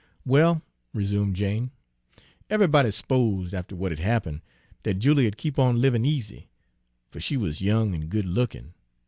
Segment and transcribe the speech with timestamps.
[0.25, 0.63] "Well,"
[0.95, 1.69] resumed Jane,
[2.49, 4.41] "eve'ybody s'posed, after w'at had happen',
[4.81, 6.49] dat Julia'd keep on livin' easy,
[7.11, 8.73] fer she wuz young an' good lookin'.